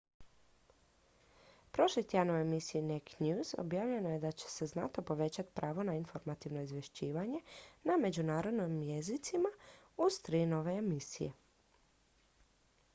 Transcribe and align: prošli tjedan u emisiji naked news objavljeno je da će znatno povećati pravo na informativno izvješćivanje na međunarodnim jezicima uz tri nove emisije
prošli 1.71 2.03
tjedan 2.07 2.29
u 2.35 2.37
emisiji 2.37 2.81
naked 2.91 3.21
news 3.25 3.53
objavljeno 3.63 4.09
je 4.13 4.19
da 4.23 4.31
će 4.31 4.65
znatno 4.71 5.03
povećati 5.11 5.49
pravo 5.53 5.83
na 5.91 5.95
informativno 5.97 6.61
izvješćivanje 6.61 7.41
na 7.83 7.97
međunarodnim 8.07 8.81
jezicima 8.89 9.49
uz 10.07 10.21
tri 10.23 10.45
nove 10.57 10.73
emisije 10.77 11.31